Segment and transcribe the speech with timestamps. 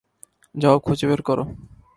[0.55, 1.43] যাও খুঁজে বের করো।